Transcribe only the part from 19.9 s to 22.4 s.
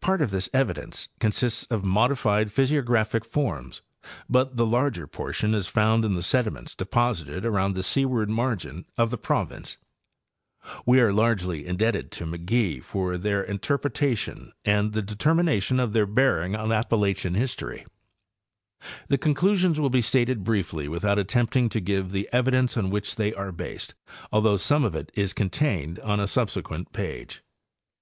be stated briefly without attempting to give the